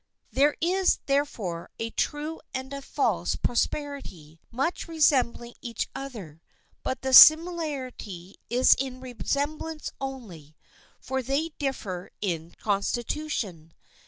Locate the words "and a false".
2.55-3.35